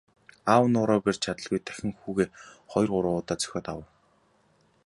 [0.53, 2.27] Аав нь уураа барьж чадалгүй дахин хүүгээ
[2.71, 3.87] хоёр гурван удаа цохиод авав.